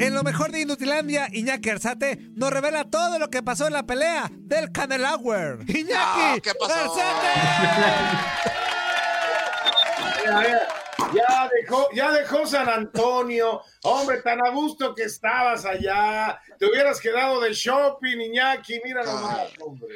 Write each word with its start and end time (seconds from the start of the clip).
En 0.00 0.14
lo 0.14 0.22
mejor 0.22 0.50
de 0.50 0.62
Inutilandia, 0.62 1.28
Iñaki 1.30 1.68
Arzate 1.70 2.18
nos 2.34 2.50
revela 2.50 2.84
todo 2.90 3.18
lo 3.18 3.28
que 3.28 3.42
pasó 3.42 3.66
en 3.66 3.74
la 3.74 3.84
pelea 3.84 4.30
del 4.32 4.72
Canelauer. 4.72 5.58
¡Iñaki! 5.68 5.94
Ah, 5.94 6.36
¿qué 6.42 6.52
pasó? 6.54 6.74
¡Arzate! 6.74 7.40
Ya 11.14 11.50
dejó, 11.52 11.88
ya 11.92 12.12
dejó 12.12 12.46
San 12.46 12.68
Antonio. 12.68 13.60
Hombre, 13.82 14.22
tan 14.22 14.44
a 14.44 14.50
gusto 14.50 14.94
que 14.94 15.02
estabas 15.04 15.66
allá. 15.66 16.40
Te 16.58 16.66
hubieras 16.66 16.98
quedado 16.98 17.40
de 17.40 17.52
shopping, 17.52 18.20
Iñaki. 18.20 18.80
Mira 18.84 19.04
nomás, 19.04 19.52
hombre. 19.60 19.94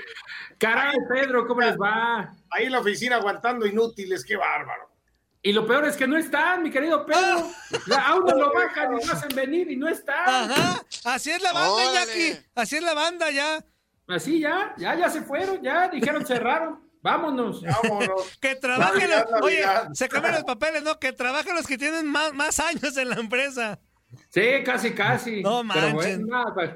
Caray, 0.58 0.96
Pedro, 1.08 1.46
¿cómo 1.46 1.62
les 1.62 1.76
va? 1.76 2.34
Ahí 2.50 2.66
en 2.66 2.72
la 2.72 2.80
oficina 2.80 3.16
aguantando 3.16 3.66
inútiles, 3.66 4.24
qué 4.24 4.36
bárbaro. 4.36 4.97
Y 5.42 5.52
lo 5.52 5.66
peor 5.66 5.86
es 5.86 5.96
que 5.96 6.06
no 6.06 6.16
están, 6.16 6.62
mi 6.62 6.70
querido 6.70 7.06
Pedro. 7.06 7.48
Ya, 7.86 8.08
a 8.08 8.16
uno 8.16 8.34
lo 8.34 8.52
bajan 8.52 8.98
y 8.98 9.06
lo 9.06 9.12
hacen 9.12 9.34
venir 9.34 9.70
y 9.70 9.76
no 9.76 9.88
están. 9.88 10.50
Ajá, 10.50 10.82
así 11.04 11.30
es 11.30 11.40
la 11.40 11.52
banda. 11.52 11.84
Iñaki. 11.84 12.38
Así 12.54 12.76
es 12.76 12.82
la 12.82 12.94
banda 12.94 13.30
ya. 13.30 13.64
Así 14.08 14.40
ya, 14.40 14.74
ya, 14.78 14.96
ya 14.96 15.08
se 15.10 15.22
fueron, 15.22 15.62
ya 15.62 15.88
dijeron 15.88 16.26
cerraron. 16.26 16.80
Vámonos. 17.02 17.62
Vámonos. 17.62 18.38
Que 18.40 18.56
trabajen 18.56 19.08
Navidad, 19.08 19.28
los, 19.30 19.42
Oye, 19.42 19.64
se 19.92 20.08
cambian 20.08 20.34
los 20.34 20.44
papeles, 20.44 20.82
¿no? 20.82 20.98
Que 20.98 21.12
trabajen 21.12 21.54
los 21.54 21.66
que 21.66 21.78
tienen 21.78 22.06
más, 22.06 22.32
más 22.34 22.58
años 22.58 22.96
en 22.96 23.08
la 23.10 23.16
empresa. 23.16 23.78
Sí, 24.28 24.62
casi, 24.64 24.92
casi. 24.92 25.42
No 25.42 25.62
Pero 25.72 25.94
manches. 25.94 26.26
bueno, 26.26 26.52
pues. 26.54 26.70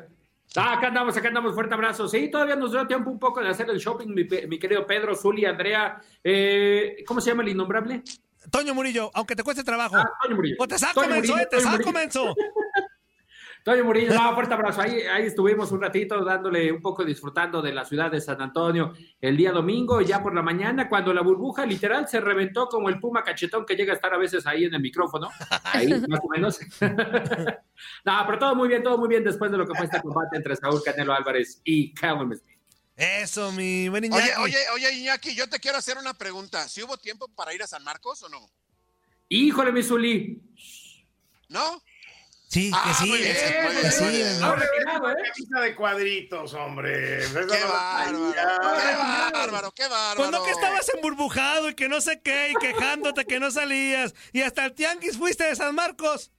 Ah, 0.54 0.74
acá 0.74 0.88
andamos, 0.88 1.16
acá 1.16 1.28
andamos, 1.28 1.54
fuerte 1.54 1.74
abrazo. 1.74 2.06
Sí, 2.06 2.28
todavía 2.30 2.56
nos 2.56 2.72
dio 2.72 2.86
tiempo 2.86 3.10
un 3.10 3.18
poco 3.18 3.40
de 3.40 3.48
hacer 3.48 3.68
el 3.70 3.78
shopping, 3.78 4.08
mi, 4.08 4.24
mi 4.46 4.58
querido 4.58 4.86
Pedro, 4.86 5.16
Zuli, 5.16 5.46
Andrea. 5.46 6.00
Eh, 6.22 7.02
¿Cómo 7.06 7.20
se 7.22 7.30
llama 7.30 7.42
el 7.42 7.48
innombrable? 7.48 8.02
Toño 8.50 8.74
Murillo, 8.74 9.10
aunque 9.14 9.36
te 9.36 9.42
cueste 9.42 9.64
trabajo. 9.64 9.96
Ah, 9.96 10.10
Toño 10.22 10.36
Murillo. 10.36 10.56
O 10.58 10.66
te 10.66 10.78
saco, 10.78 11.06
menso, 11.06 11.38
eh, 11.38 11.46
te 11.50 11.60
saco, 11.60 11.92
menso. 11.92 12.34
Toño 13.64 13.84
Murillo, 13.84 14.12
no, 14.12 14.34
fuerte 14.34 14.54
abrazo. 14.54 14.80
Ahí, 14.80 15.02
ahí 15.02 15.26
estuvimos 15.26 15.70
un 15.70 15.80
ratito 15.80 16.24
dándole 16.24 16.72
un 16.72 16.82
poco 16.82 17.04
disfrutando 17.04 17.62
de 17.62 17.72
la 17.72 17.84
ciudad 17.84 18.10
de 18.10 18.20
San 18.20 18.42
Antonio 18.42 18.92
el 19.20 19.36
día 19.36 19.52
domingo, 19.52 20.00
ya 20.00 20.20
por 20.20 20.34
la 20.34 20.42
mañana, 20.42 20.88
cuando 20.88 21.14
la 21.14 21.22
burbuja 21.22 21.64
literal 21.64 22.08
se 22.08 22.20
reventó 22.20 22.68
como 22.68 22.88
el 22.88 22.98
puma 22.98 23.22
cachetón 23.22 23.64
que 23.64 23.76
llega 23.76 23.92
a 23.92 23.96
estar 23.96 24.12
a 24.12 24.18
veces 24.18 24.46
ahí 24.48 24.64
en 24.64 24.74
el 24.74 24.80
micrófono. 24.80 25.28
Ahí, 25.62 25.88
más 26.08 26.20
o 26.24 26.28
menos. 26.28 26.58
no, 26.80 28.12
pero 28.26 28.38
todo 28.38 28.56
muy 28.56 28.68
bien, 28.68 28.82
todo 28.82 28.98
muy 28.98 29.08
bien 29.08 29.22
después 29.22 29.50
de 29.52 29.58
lo 29.58 29.66
que 29.66 29.74
fue 29.76 29.84
este 29.84 30.02
combate 30.02 30.36
entre 30.36 30.56
Saúl 30.56 30.82
Canelo 30.84 31.12
Álvarez 31.12 31.60
y 31.64 31.94
Callum 31.94 32.34
Smith. 32.34 32.51
Eso, 32.96 33.50
mi 33.52 33.88
buen 33.88 34.04
Iñaki. 34.04 34.30
Oye, 34.38 34.38
oye, 34.40 34.68
oye, 34.74 34.92
Iñaki, 34.98 35.34
yo 35.34 35.48
te 35.48 35.58
quiero 35.58 35.78
hacer 35.78 35.96
una 35.98 36.14
pregunta. 36.14 36.68
¿Si 36.68 36.82
hubo 36.82 36.96
tiempo 36.98 37.28
para 37.28 37.54
ir 37.54 37.62
a 37.62 37.66
San 37.66 37.82
Marcos 37.82 38.22
o 38.22 38.28
no? 38.28 38.50
Híjole, 39.28 39.72
mi 39.72 39.82
Zuli. 39.82 40.42
¿No? 41.48 41.82
Sí, 42.48 42.70
que 42.70 42.76
Ah, 42.78 42.94
sí. 43.00 43.08
muy 43.08 43.18
bien, 43.18 43.30
es- 43.34 43.64
muy 43.64 43.76
bien, 43.80 43.92
sí, 43.92 44.04
bien. 44.08 44.40
¿no? 44.40 44.54
Retirado, 44.56 45.10
¿eh? 45.10 45.62
De 45.62 45.74
cuadritos, 45.74 46.52
hombre. 46.52 47.20
Qué 47.32 47.64
bárbaro, 47.64 48.32
qué 48.34 48.94
bárbaro, 48.94 49.72
qué 49.72 49.88
bárbaro. 49.88 50.16
Pues 50.16 50.30
no 50.30 50.44
que 50.44 50.50
estabas 50.50 50.86
emburbujado 50.94 51.70
y 51.70 51.74
que 51.74 51.88
no 51.88 51.98
sé 52.02 52.20
qué, 52.20 52.50
y 52.50 52.54
quejándote 52.56 53.24
que 53.24 53.40
no 53.40 53.50
salías. 53.50 54.14
Y 54.34 54.42
hasta 54.42 54.66
el 54.66 54.74
tianguis 54.74 55.16
fuiste 55.16 55.44
de 55.44 55.56
San 55.56 55.74
Marcos. 55.74 56.30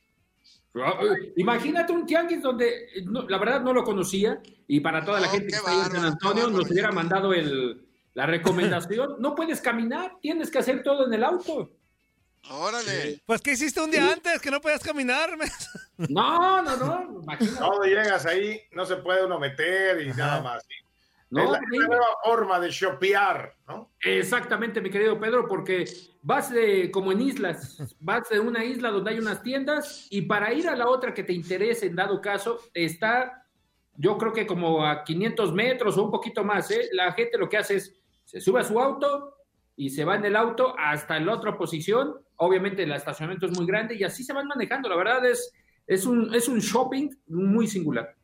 Imagínate 1.35 1.94
un 1.94 2.06
tianguis 2.06 2.41
donde, 2.41 2.85
eh, 2.95 3.03
no, 3.06 3.28
la 3.29 3.38
verdad 3.38 3.61
no 3.61 3.73
lo 3.73 3.84
conocía 3.84 4.41
y 4.67 4.79
para 4.79 5.06
toda 5.06 5.19
la 5.19 5.28
No, 5.28 5.34
gente 5.34 5.47
que 5.50 5.56
está 5.56 5.72
ahí 5.72 5.79
en 5.79 5.91
San 5.91 6.06
Antonio 6.06 6.50
nos 6.50 6.69
hubiera 6.69 6.91
mandado 6.91 7.34
el, 7.34 7.85
la 8.13 8.25
recomendación. 8.25 9.16
No 9.19 9.35
puedes 9.35 9.61
caminar, 9.61 10.17
tienes 10.22 10.50
que 10.50 10.59
hacer 10.59 10.81
todo 10.84 11.06
en 11.06 11.13
el 11.13 11.23
auto. 11.23 11.72
Órale. 12.50 13.22
Pues, 13.25 13.41
¿qué 13.41 13.53
hiciste 13.53 13.79
un 13.79 13.89
día 13.89 14.11
antes 14.11 14.41
que 14.41 14.51
no 14.51 14.59
podías 14.59 14.84
caminar? 14.84 15.38
No, 15.97 16.61
no, 16.61 16.75
no, 16.75 17.22
imagínate. 17.22 17.57
Todo 17.57 17.84
llegas 17.84 18.25
ahí, 18.25 18.59
no 18.73 18.85
se 18.85 18.97
puede 18.97 19.25
uno 19.25 19.40
meter 19.40 20.01
y 20.01 20.09
nada 20.09 20.41
más. 20.41 20.63
No, 21.34 21.44
es 21.44 21.50
la, 21.50 21.60
la 21.60 21.88
nueva 21.88 22.06
forma 22.24 22.60
de 22.60 22.70
shopear, 22.70 23.56
¿no? 23.68 23.92
Exactamente, 24.02 24.82
mi 24.82 24.92
querido 24.92 25.20
Pedro, 25.20 25.48
porque 25.48 25.86
vas 26.22 26.52
de, 26.52 26.92
como 26.92 27.12
en 27.12 27.22
islas, 27.22 27.96
vas 28.00 28.30
de 28.30 28.40
una 28.40 28.64
isla 28.64 28.92
donde 28.92 29.12
hay 29.12 29.20
unas 29.20 29.42
tiendas 29.42 30.08
y 30.12 30.22
para 30.22 30.54
ir 30.54 30.70
a 30.70 30.76
la 30.76 30.88
otra 30.88 31.14
que 31.14 31.24
te 31.24 31.34
interese, 31.34 31.88
en 31.88 31.96
dado 31.96 32.22
caso, 32.22 32.60
está, 32.74 33.48
yo 33.96 34.16
creo 34.20 34.32
que 34.32 34.46
como 34.46 34.86
a 34.86 35.04
500 35.04 35.54
metros 35.54 35.98
o 35.98 36.04
un 36.04 36.12
poquito 36.12 36.44
más, 36.44 36.70
¿eh? 36.70 36.90
La 36.92 37.12
gente 37.14 37.40
lo 37.40 37.50
que 37.50 37.58
hace 37.58 37.78
es, 37.78 37.96
se 38.26 38.40
sube 38.40 38.60
a 38.60 38.64
su 38.64 38.80
auto 38.80 39.36
y 39.76 39.90
se 39.90 40.06
va 40.06 40.16
en 40.16 40.26
el 40.26 40.36
auto 40.36 40.76
hasta 40.78 41.20
la 41.20 41.34
otra 41.34 41.58
posición, 41.58 42.14
obviamente 42.36 42.84
el 42.84 42.92
estacionamiento 42.92 43.48
es 43.48 43.58
muy 43.58 43.66
grande 43.66 43.96
y 43.96 44.04
así 44.04 44.24
se 44.24 44.34
van 44.34 44.48
manejando, 44.48 44.88
la 44.88 44.98
verdad 44.98 45.26
es, 45.26 45.52
es, 45.88 46.06
un, 46.06 46.32
es 46.36 46.48
un 46.48 46.60
shopping 46.60 47.10
muy 47.26 47.68
singular. 47.68 48.16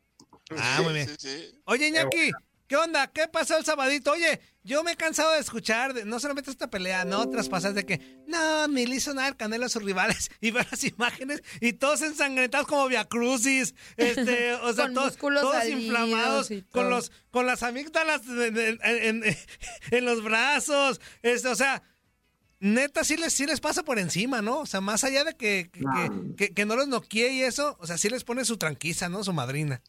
Ah, 0.56 0.80
muy 0.82 0.94
bien. 0.94 1.08
Sí, 1.08 1.16
sí. 1.18 1.60
Oye, 1.64 1.88
Iñaki, 1.88 2.30
¿qué 2.70 2.76
onda? 2.76 3.08
¿Qué 3.08 3.26
pasó 3.26 3.58
el 3.58 3.64
sabadito? 3.64 4.12
Oye, 4.12 4.40
yo 4.62 4.84
me 4.84 4.92
he 4.92 4.96
cansado 4.96 5.32
de 5.32 5.40
escuchar, 5.40 5.92
de- 5.92 6.04
no 6.04 6.20
solamente 6.20 6.52
esta 6.52 6.70
pelea, 6.70 7.04
no 7.04 7.18
otras 7.20 7.48
pasadas 7.48 7.74
de 7.74 7.84
que, 7.84 8.22
no, 8.28 8.68
ni 8.68 8.86
le 8.86 8.94
hizo 8.94 9.12
nada 9.12 9.26
el 9.26 9.36
Canelo 9.36 9.66
a 9.66 9.68
sus 9.68 9.82
rivales, 9.82 10.30
y 10.40 10.52
ver 10.52 10.68
las 10.70 10.84
imágenes, 10.84 11.42
y 11.60 11.72
todos 11.72 12.00
ensangrentados 12.02 12.68
como 12.68 12.86
Via 12.86 13.04
Crucis, 13.06 13.74
este, 13.96 14.52
o 14.62 14.72
sea, 14.72 14.84
Con 15.18 15.34
todos, 15.42 15.54
inflamados, 15.82 16.46
con 16.70 16.90
los, 16.90 17.10
con 17.32 17.46
las 17.46 17.64
amígdalas 17.64 18.22
en, 18.28 18.56
en- 18.56 18.78
en- 19.24 19.36
en 19.90 20.04
los 20.04 20.22
brazos, 20.22 21.00
este, 21.22 21.48
o 21.48 21.56
sea, 21.56 21.82
neta 22.60 23.02
sí 23.02 23.16
les, 23.16 23.32
sí 23.32 23.46
les 23.46 23.58
pasa 23.58 23.82
por 23.82 23.98
encima, 23.98 24.42
¿no? 24.42 24.58
O 24.60 24.66
sea, 24.66 24.80
más 24.80 25.02
allá 25.02 25.24
de 25.24 25.34
que, 25.34 25.70
que, 25.72 25.80
que- 25.80 26.36
que- 26.36 26.54
que 26.54 26.64
no 26.66 26.76
los 26.76 26.86
noquee 26.86 27.32
y 27.32 27.42
eso, 27.42 27.76
o 27.80 27.86
sea, 27.88 27.98
sí 27.98 28.08
les 28.10 28.22
pone 28.22 28.44
su 28.44 28.58
tranquiza, 28.58 29.08
¿no? 29.08 29.24
Su 29.24 29.32
madrina. 29.32 29.82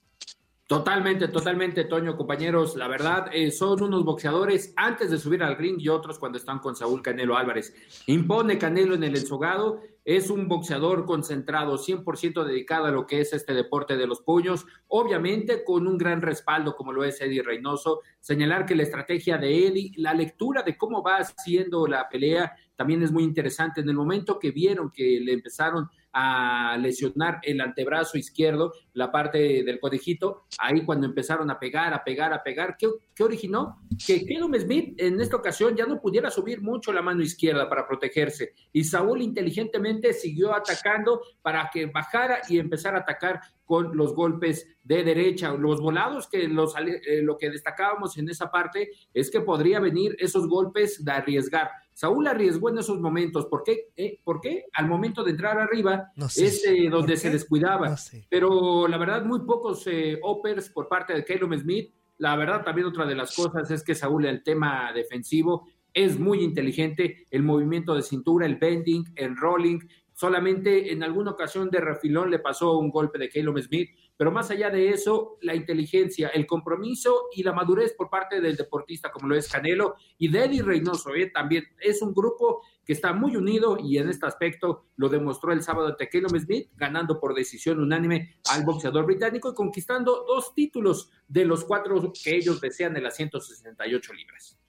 Totalmente, 0.72 1.28
totalmente, 1.28 1.84
Toño, 1.84 2.16
compañeros. 2.16 2.78
La 2.78 2.88
verdad, 2.88 3.28
eh, 3.34 3.52
son 3.52 3.84
unos 3.84 4.06
boxeadores 4.06 4.72
antes 4.78 5.12
de 5.12 5.18
subir 5.18 5.44
al 5.44 5.58
ring 5.58 5.76
y 5.78 5.90
otros 5.90 6.18
cuando 6.18 6.38
están 6.38 6.60
con 6.60 6.78
Saúl 6.78 7.02
Canelo 7.02 7.36
Álvarez. 7.36 7.76
Impone 8.08 8.58
Canelo 8.58 8.96
en 8.96 9.04
el 9.04 9.18
ensogado. 9.18 9.82
Es 10.06 10.30
un 10.30 10.48
boxeador 10.48 11.06
concentrado, 11.06 11.78
100% 11.78 12.46
dedicado 12.46 12.86
a 12.86 12.92
lo 12.92 13.06
que 13.06 13.20
es 13.20 13.34
este 13.34 13.54
deporte 13.54 13.98
de 13.98 14.08
los 14.08 14.22
puños. 14.22 14.66
Obviamente, 14.88 15.66
con 15.66 15.88
un 15.88 15.98
gran 15.98 16.22
respaldo 16.22 16.74
como 16.78 16.94
lo 16.94 17.04
es 17.04 17.20
Eddie 17.20 17.44
Reynoso. 17.44 18.00
Señalar 18.22 18.66
que 18.66 18.74
la 18.74 18.84
estrategia 18.84 19.38
de 19.38 19.68
Eddie, 19.68 19.92
la 19.98 20.14
lectura 20.14 20.64
de 20.64 20.78
cómo 20.78 21.04
va 21.04 21.18
haciendo 21.18 21.86
la 21.86 22.08
pelea, 22.08 22.56
también 22.78 23.04
es 23.04 23.12
muy 23.12 23.24
interesante. 23.24 23.82
En 23.82 23.90
el 23.90 23.96
momento 23.96 24.40
que 24.40 24.52
vieron 24.52 24.90
que 24.90 25.20
le 25.20 25.34
empezaron 25.34 25.90
a 26.14 26.78
lesionar 26.78 27.40
el 27.44 27.62
antebrazo 27.62 28.18
izquierdo, 28.18 28.74
la 28.94 29.12
parte 29.12 29.64
del 29.64 29.80
codejito, 29.80 30.46
ahí 30.58 30.84
cuando 30.84 31.08
empezaron 31.08 31.50
a 31.50 31.60
pegar, 31.60 31.94
a 31.94 32.04
pegar, 32.04 32.34
a 32.34 32.44
pegar, 32.44 32.76
¿qué, 32.78 32.88
qué 33.16 33.24
originó? 33.24 33.82
Que 34.06 34.26
Caleb 34.26 34.60
Smith 34.60 34.96
en 34.98 35.22
esta 35.22 35.38
ocasión 35.38 35.76
ya 35.76 35.86
no 35.86 36.02
pudiera 36.02 36.30
subir 36.30 36.62
mucho 36.62 36.92
la 36.92 37.02
mano 37.02 37.22
izquierda 37.22 37.70
para 37.70 37.88
protegerse 37.88 38.54
y 38.72 38.84
Saúl 38.84 39.22
inteligentemente 39.22 40.14
siguió 40.14 40.56
atacando 40.56 41.22
para 41.42 41.70
que 41.72 41.86
bajara 41.86 42.40
y 42.50 42.60
empezara 42.60 43.00
a 43.00 43.02
atacar 43.02 43.42
con 43.66 43.96
los 43.96 44.14
golpes 44.14 44.68
de 44.84 45.04
derecha, 45.04 45.54
los 45.54 45.80
volados 45.80 46.28
que 46.28 46.48
los, 46.48 46.74
eh, 46.78 47.22
lo 47.22 47.38
que 47.38 47.50
destacábamos 47.50 48.18
en 48.18 48.30
esa 48.30 48.52
parte 48.52 48.90
es 49.14 49.32
que 49.32 49.42
podría 49.42 49.80
venir 49.80 50.16
esos 50.20 50.48
golpes 50.48 51.06
de 51.06 51.12
arriesgar. 51.12 51.70
Saúl 52.02 52.26
arriesgó 52.26 52.72
en 52.72 52.80
esos 52.80 53.00
momentos. 53.00 53.46
¿Por 53.46 53.62
qué? 53.62 53.92
Eh, 53.96 54.20
¿Por 54.24 54.42
qué? 54.42 54.66
Al 54.74 54.88
momento 54.88 55.24
de 55.24 55.30
entrar 55.30 55.60
arriba 55.60 56.12
es 56.36 56.66
eh, 56.66 56.90
donde 56.90 57.16
se 57.16 57.30
descuidaba. 57.30 57.96
Pero 58.28 58.88
la 58.88 58.98
verdad, 58.98 59.24
muy 59.24 59.42
pocos 59.42 59.86
eh, 59.86 60.20
uppers 60.24 60.72
por 60.72 60.88
parte 60.88 61.14
de 61.14 61.24
Caleb 61.24 61.60
Smith. 61.60 61.94
La 62.18 62.36
verdad, 62.36 62.64
también 62.64 62.88
otra 62.88 63.06
de 63.06 63.14
las 63.14 63.36
cosas 63.36 63.70
es 63.70 63.84
que 63.84 63.94
Saúl, 63.94 64.26
el 64.26 64.42
tema 64.42 64.92
defensivo, 64.92 65.68
es 65.94 66.18
muy 66.18 66.44
inteligente. 66.44 67.28
El 67.30 67.44
movimiento 67.44 67.94
de 67.94 68.02
cintura, 68.02 68.48
el 68.48 68.56
bending, 68.56 69.06
el 69.16 69.38
rolling. 69.38 69.82
Solamente 70.22 70.94
en 70.94 71.02
alguna 71.02 71.32
ocasión 71.32 71.72
de 71.72 71.82
refilón 71.82 72.30
le 72.30 72.38
pasó 72.38 72.78
un 72.78 72.92
golpe 72.92 73.18
de 73.18 73.28
Caleb 73.28 73.58
Smith, 73.64 73.90
pero 74.16 74.32
más 74.32 74.52
allá 74.52 74.70
de 74.70 74.90
eso, 74.90 75.40
la 75.42 75.56
inteligencia, 75.56 76.28
el 76.28 76.46
compromiso 76.46 77.30
y 77.36 77.42
la 77.42 77.54
madurez 77.54 77.96
por 77.98 78.12
parte 78.12 78.40
del 78.40 78.56
deportista 78.56 79.12
como 79.12 79.30
lo 79.30 79.36
es 79.36 79.52
Canelo 79.52 79.96
y 80.20 80.28
de 80.28 80.62
Reynoso, 80.62 81.16
¿eh? 81.16 81.32
también 81.34 81.64
es 81.80 82.04
un 82.04 82.14
grupo 82.14 82.62
que 82.86 82.94
está 82.94 83.14
muy 83.14 83.36
unido 83.36 83.80
y 83.80 83.98
en 83.98 84.10
este 84.10 84.28
aspecto 84.28 84.86
lo 84.96 85.10
demostró 85.10 85.54
el 85.54 85.64
sábado 85.64 85.88
ante 85.88 86.08
Caleb 86.08 86.40
Smith, 86.40 86.70
ganando 86.76 87.20
por 87.20 87.34
decisión 87.34 87.80
unánime 87.80 88.36
al 88.52 88.64
boxeador 88.64 89.08
británico 89.08 89.50
y 89.50 89.56
conquistando 89.56 90.24
dos 90.28 90.54
títulos 90.54 91.10
de 91.28 91.46
los 91.46 91.64
cuatro 91.64 92.14
que 92.24 92.36
ellos 92.36 92.62
desean 92.62 92.94
de 92.94 93.02
las 93.02 93.16
168 93.16 94.14
libras. 94.14 94.61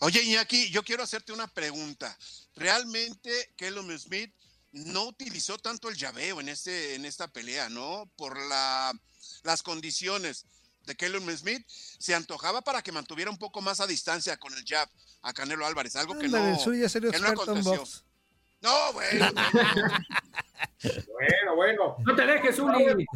Oye, 0.00 0.22
Iñaki, 0.22 0.70
yo 0.70 0.82
quiero 0.82 1.02
hacerte 1.02 1.32
una 1.32 1.46
pregunta. 1.46 2.16
¿Realmente 2.56 3.54
Caleb 3.56 3.98
Smith 3.98 4.32
no 4.72 5.04
utilizó 5.04 5.58
tanto 5.58 5.88
el 5.88 5.96
llaveo 5.96 6.40
en, 6.40 6.48
este, 6.48 6.94
en 6.94 7.04
esta 7.04 7.28
pelea, 7.28 7.68
¿no? 7.68 8.10
Por 8.16 8.38
la, 8.48 8.92
las 9.42 9.62
condiciones 9.62 10.46
de 10.84 10.96
Caleb 10.96 11.30
Smith, 11.36 11.66
se 11.68 12.14
antojaba 12.14 12.62
para 12.62 12.82
que 12.82 12.92
mantuviera 12.92 13.30
un 13.30 13.38
poco 13.38 13.62
más 13.62 13.80
a 13.80 13.86
distancia 13.86 14.36
con 14.36 14.52
el 14.54 14.64
jab 14.66 14.88
a 15.22 15.32
Canelo 15.32 15.66
Álvarez, 15.66 15.96
algo 15.96 16.18
que 16.18 16.28
no, 16.28 16.58
que 16.60 17.18
no 17.18 17.28
aconteció. 17.28 17.84
No, 18.60 18.92
bueno. 18.92 19.30
bueno, 20.82 21.56
bueno. 21.56 21.96
No 22.04 22.14
te 22.14 22.26
dejes, 22.26 22.58
Uli. 22.58 23.06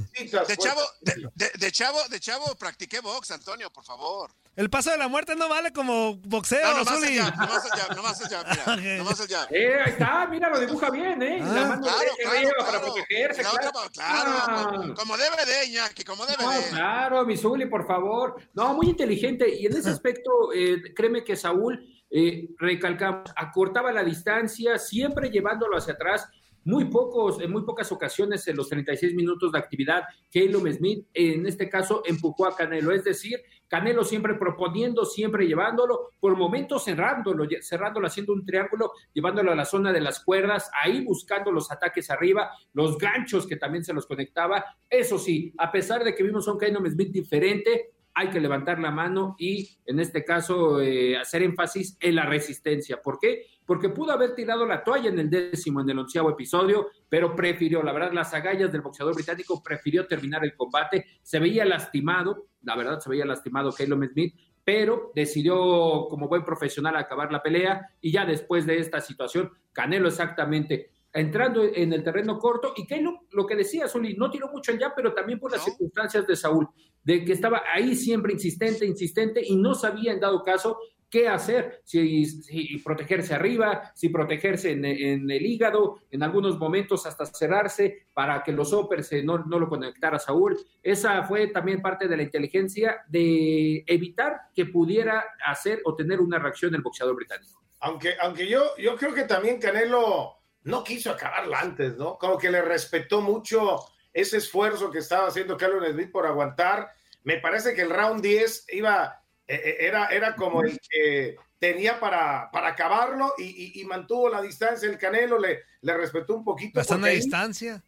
De 0.48 0.56
chavo, 0.56 0.80
de, 1.00 1.50
de, 1.58 1.72
chavo, 1.72 1.98
de 2.08 2.20
chavo, 2.20 2.54
practiqué 2.58 3.00
box, 3.00 3.30
Antonio, 3.30 3.70
por 3.70 3.84
favor. 3.84 4.30
El 4.56 4.70
paso 4.70 4.90
de 4.90 4.98
la 4.98 5.06
muerte 5.06 5.36
no 5.36 5.48
vale 5.48 5.72
como 5.72 6.16
boxeo, 6.16 6.60
no, 6.72 6.78
nomás 6.78 7.02
allá, 7.02 7.30
nomás 7.30 7.64
allá, 7.72 7.94
nomás 7.94 8.24
allá, 8.24 8.44
mira, 8.50 8.64
okay. 8.74 8.98
nomás 8.98 9.20
allá. 9.20 9.46
Eh, 9.50 9.80
ahí 9.84 9.92
está, 9.92 10.26
mira, 10.26 10.48
lo 10.50 10.58
dibuja 10.58 10.90
bien, 10.90 11.22
¿eh? 11.22 11.38
Ah, 11.40 11.46
la 11.52 11.64
mano 11.68 11.82
claro, 11.82 11.98
claro, 11.98 12.14
claro, 12.16 12.48
claro. 12.56 12.66
para 12.66 12.80
protegerse, 12.80 13.42
La 13.44 13.50
claro. 13.50 13.68
otra, 13.68 13.90
claro, 13.92 14.30
Ah. 14.48 14.94
como 14.96 15.16
debe 15.16 15.36
de, 15.46 15.66
Iñaki, 15.66 16.02
como 16.02 16.26
debe 16.26 16.42
No, 16.42 16.50
de. 16.50 16.68
claro, 16.70 17.24
mi 17.24 17.36
Zuli, 17.36 17.66
por 17.66 17.86
favor. 17.86 18.34
No, 18.54 18.74
muy 18.74 18.88
inteligente. 18.88 19.48
Y 19.48 19.66
en 19.66 19.76
ese 19.76 19.90
aspecto, 19.90 20.52
eh, 20.52 20.92
créeme 20.92 21.22
que 21.22 21.36
Saúl, 21.36 21.78
eh, 22.10 22.48
recalcamos, 22.58 23.30
acortaba 23.36 23.92
la 23.92 24.02
distancia, 24.02 24.76
siempre 24.78 25.30
llevándolo 25.30 25.76
hacia 25.76 25.92
atrás. 25.92 26.26
Muy 26.68 26.84
pocos, 26.84 27.40
en 27.40 27.50
muy 27.50 27.62
pocas 27.62 27.90
ocasiones 27.92 28.46
en 28.46 28.54
los 28.54 28.68
36 28.68 29.14
minutos 29.14 29.52
de 29.52 29.58
actividad, 29.58 30.02
Caleb 30.30 30.70
Smith, 30.74 31.06
en 31.14 31.46
este 31.46 31.66
caso, 31.66 32.02
empujó 32.04 32.46
a 32.46 32.54
Canelo. 32.54 32.92
Es 32.92 33.04
decir, 33.04 33.40
Canelo 33.68 34.04
siempre 34.04 34.34
proponiendo, 34.34 35.06
siempre 35.06 35.46
llevándolo, 35.46 36.10
por 36.20 36.36
momentos 36.36 36.84
cerrándolo, 36.84 37.48
cerrándolo, 37.62 38.06
haciendo 38.06 38.34
un 38.34 38.44
triángulo, 38.44 38.92
llevándolo 39.14 39.50
a 39.50 39.54
la 39.54 39.64
zona 39.64 39.94
de 39.94 40.02
las 40.02 40.22
cuerdas, 40.22 40.70
ahí 40.84 41.02
buscando 41.02 41.50
los 41.50 41.72
ataques 41.72 42.10
arriba, 42.10 42.50
los 42.74 42.98
ganchos 42.98 43.46
que 43.46 43.56
también 43.56 43.82
se 43.82 43.94
los 43.94 44.04
conectaba. 44.04 44.62
Eso 44.90 45.18
sí, 45.18 45.54
a 45.56 45.72
pesar 45.72 46.04
de 46.04 46.14
que 46.14 46.22
vimos 46.22 46.46
a 46.48 46.52
un 46.52 46.58
Caleb 46.58 46.86
Smith 46.86 47.10
diferente, 47.10 47.92
hay 48.12 48.28
que 48.28 48.40
levantar 48.40 48.78
la 48.78 48.90
mano 48.90 49.36
y, 49.38 49.78
en 49.86 50.00
este 50.00 50.22
caso, 50.22 50.82
eh, 50.82 51.16
hacer 51.16 51.42
énfasis 51.44 51.96
en 52.00 52.16
la 52.16 52.26
resistencia. 52.26 53.00
¿Por 53.00 53.18
qué? 53.18 53.46
Porque 53.68 53.90
pudo 53.90 54.12
haber 54.12 54.34
tirado 54.34 54.64
la 54.64 54.82
toalla 54.82 55.10
en 55.10 55.18
el 55.18 55.28
décimo, 55.28 55.82
en 55.82 55.90
el 55.90 55.98
onceavo 55.98 56.30
episodio, 56.30 56.88
pero 57.06 57.36
prefirió, 57.36 57.82
la 57.82 57.92
verdad, 57.92 58.14
las 58.14 58.32
agallas 58.32 58.72
del 58.72 58.80
boxeador 58.80 59.14
británico, 59.14 59.62
prefirió 59.62 60.06
terminar 60.06 60.42
el 60.42 60.56
combate. 60.56 61.04
Se 61.20 61.38
veía 61.38 61.66
lastimado, 61.66 62.46
la 62.62 62.74
verdad, 62.76 62.98
se 62.98 63.10
veía 63.10 63.26
lastimado 63.26 63.70
Caleb 63.70 64.08
Smith, 64.10 64.34
pero 64.64 65.12
decidió, 65.14 66.06
como 66.08 66.28
buen 66.28 66.46
profesional, 66.46 66.96
acabar 66.96 67.30
la 67.30 67.42
pelea 67.42 67.90
y 68.00 68.10
ya 68.10 68.24
después 68.24 68.64
de 68.64 68.78
esta 68.78 69.02
situación, 69.02 69.50
Canelo 69.74 70.08
exactamente 70.08 70.92
entrando 71.12 71.64
en 71.64 71.92
el 71.92 72.02
terreno 72.02 72.38
corto 72.38 72.72
y 72.74 72.86
Caleb, 72.86 73.14
lo 73.32 73.46
que 73.46 73.56
decía 73.56 73.86
Zuli, 73.86 74.14
no 74.14 74.30
tiró 74.30 74.48
mucho 74.48 74.72
ya, 74.72 74.94
pero 74.94 75.12
también 75.12 75.38
por 75.38 75.52
las 75.52 75.62
circunstancias 75.62 76.26
de 76.26 76.36
Saúl, 76.36 76.68
de 77.04 77.22
que 77.22 77.32
estaba 77.32 77.62
ahí 77.70 77.94
siempre 77.94 78.32
insistente, 78.32 78.86
insistente 78.86 79.42
y 79.44 79.56
no 79.56 79.74
sabía 79.74 80.12
en 80.12 80.20
dado 80.20 80.42
caso 80.42 80.78
qué 81.10 81.28
hacer, 81.28 81.80
si, 81.84 82.26
si 82.26 82.78
protegerse 82.78 83.34
arriba, 83.34 83.92
si 83.94 84.08
protegerse 84.08 84.72
en, 84.72 84.84
el 84.84 85.46
hígado, 85.46 86.00
en 86.10 86.22
algunos 86.22 86.58
momentos 86.58 87.06
hasta 87.06 87.26
cerrarse 87.26 88.06
para 88.12 88.42
que 88.42 88.52
los 88.52 88.72
uppers 88.72 89.12
eh, 89.12 89.22
no, 89.22 89.38
no 89.38 89.58
lo 89.58 89.68
conectara 89.68 90.18
Saúl. 90.18 90.58
Esa 90.82 91.22
fue 91.24 91.48
también 91.48 91.80
parte 91.80 92.08
de 92.08 92.16
la 92.16 92.22
inteligencia 92.22 93.04
de 93.08 93.84
evitar 93.86 94.40
que 94.54 94.66
pudiera 94.66 95.24
hacer 95.44 95.80
o 95.84 95.94
tener 95.94 96.20
una 96.20 96.38
reacción 96.38 96.74
el 96.74 96.82
boxeador 96.82 97.16
británico. 97.16 97.62
Aunque, 97.80 98.16
aunque 98.20 98.46
yo, 98.46 98.76
yo 98.76 98.96
creo 98.96 99.14
que 99.14 99.24
también 99.24 99.60
Canelo 99.60 100.38
no 100.64 100.84
quiso 100.84 101.10
acabarla 101.10 101.60
antes, 101.60 101.96
¿no? 101.96 102.18
Como 102.18 102.36
que 102.36 102.50
le 102.50 102.60
respetó 102.60 103.20
mucho 103.20 103.78
ese 104.12 104.38
esfuerzo 104.38 104.90
que 104.90 104.98
estaba 104.98 105.28
haciendo 105.28 105.56
Carlos 105.56 105.88
Smith 105.90 106.10
por 106.10 106.26
aguantar. 106.26 106.90
Me 107.22 107.38
parece 107.38 107.74
que 107.74 107.82
el 107.82 107.90
round 107.90 108.20
10 108.20 108.66
iba, 108.72 109.22
era, 109.54 110.06
era 110.08 110.36
como 110.36 110.62
el 110.62 110.78
que 110.90 111.36
tenía 111.58 111.98
para, 111.98 112.50
para 112.52 112.68
acabarlo 112.68 113.32
y, 113.38 113.44
y- 113.44 113.80
y 113.80 113.84
mantuvo 113.84 114.28
la 114.28 114.42
distancia. 114.42 114.88
El 114.88 114.98
Canelo 114.98 115.38
le, 115.38 115.60
le 115.80 115.96
respetó 115.96 116.34
un 116.36 116.44
poquito. 116.44 116.78
Bastante 116.78 117.10
distancia. 117.10 117.82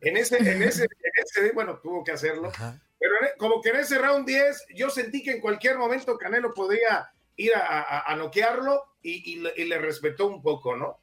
En 0.00 0.16
ese, 0.16 0.38
en 0.38 0.62
ese, 0.62 0.84
en 0.84 1.12
ese, 1.24 1.52
bueno, 1.52 1.78
tuvo 1.82 2.02
que 2.02 2.12
hacerlo. 2.12 2.50
Pero 2.98 3.12
en- 3.20 3.38
como 3.38 3.60
que 3.60 3.70
en 3.70 3.76
ese 3.76 3.98
round 3.98 4.26
10, 4.26 4.66
yo 4.74 4.88
sentí 4.90 5.22
que 5.22 5.32
en 5.32 5.40
cualquier 5.40 5.76
momento 5.76 6.16
Canelo 6.16 6.54
podía 6.54 7.10
ir 7.36 7.54
a, 7.54 7.80
a- 7.82 8.12
a 8.12 8.16
noquearlo 8.16 8.82
y, 9.02 9.32
y 9.32 9.36
le, 9.40 9.52
y 9.56 9.64
le 9.64 9.78
respetó 9.78 10.26
un 10.28 10.40
poco, 10.40 10.76
¿no? 10.76 10.98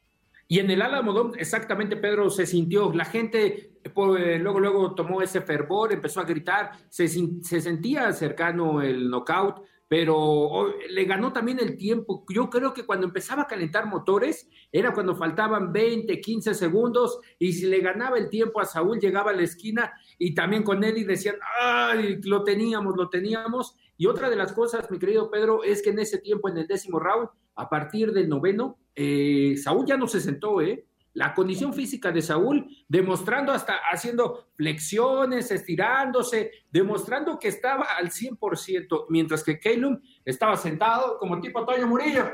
Y 0.51 0.57
en 0.59 0.71
el 0.71 0.81
Alamodón, 0.81 1.33
exactamente, 1.38 1.95
Pedro, 1.95 2.29
se 2.31 2.47
sintió, 2.47 2.91
la 2.91 3.05
gente 3.05 3.69
pues, 3.93 4.39
luego, 4.41 4.59
luego 4.59 4.95
tomó 4.95 5.21
ese 5.21 5.41
fervor, 5.41 5.93
empezó 5.93 6.21
a 6.21 6.25
gritar, 6.25 6.71
se, 6.89 7.07
se 7.07 7.62
sentía 7.62 8.12
cercano 8.13 8.81
el 8.81 9.12
knockout, 9.12 9.63
pero 9.89 10.15
oh, 10.17 10.72
le 10.91 11.03
ganó 11.05 11.34
también 11.34 11.60
el 11.60 11.75
tiempo. 11.75 12.24
Yo 12.29 12.50
creo 12.50 12.74
que 12.75 12.86
cuando 12.86 13.08
empezaba 13.08 13.41
a 13.41 13.48
calentar 13.48 13.88
motores, 13.88 14.48
era 14.72 14.93
cuando 14.93 15.15
faltaban 15.15 15.74
20, 15.74 16.22
15 16.22 16.53
segundos, 16.53 17.19
y 17.39 17.51
si 17.53 17.65
le 17.65 17.79
ganaba 17.79 18.19
el 18.19 18.29
tiempo 18.29 18.62
a 18.62 18.65
Saúl, 18.65 19.00
llegaba 19.00 19.31
a 19.31 19.36
la 19.36 19.41
esquina, 19.41 19.91
y 20.19 20.36
también 20.36 20.62
con 20.62 20.84
Eddie 20.84 21.05
decían, 21.05 21.38
¡ay, 21.60 22.22
lo 22.24 22.43
teníamos, 22.43 22.96
lo 22.96 23.10
teníamos! 23.10 23.75
Y 23.98 24.05
otra 24.05 24.29
de 24.29 24.36
las 24.36 24.53
cosas, 24.53 24.89
mi 24.91 25.00
querido 25.00 25.31
Pedro, 25.31 25.63
es 25.63 25.81
que 25.81 25.89
en 25.89 26.00
ese 26.00 26.19
tiempo, 26.19 26.50
en 26.50 26.60
el 26.60 26.67
décimo 26.67 27.00
round, 27.00 27.27
a 27.55 27.67
partir 27.67 28.13
del 28.13 28.29
noveno, 28.29 28.77
eh, 28.96 29.55
Saúl 29.58 29.88
ya 29.88 29.98
no 29.98 30.08
se 30.08 30.22
sentó, 30.22 30.62
¿eh? 30.62 30.86
La 31.19 31.33
condición 31.33 31.73
física 31.73 32.13
de 32.13 32.21
Saúl, 32.21 32.65
demostrando 32.88 33.51
hasta 33.51 33.73
haciendo 33.91 34.47
flexiones, 34.55 35.51
estirándose, 35.51 36.49
demostrando 36.71 37.38
que 37.38 37.49
estaba 37.49 37.88
al 37.97 38.09
100%, 38.09 39.07
mientras 39.09 39.43
que 39.43 39.59
Calum 39.59 39.99
estaba 40.23 40.55
sentado 40.55 41.17
como 41.17 41.41
tipo 41.41 41.65
Toño 41.65 41.88
Murillo. 41.88 42.25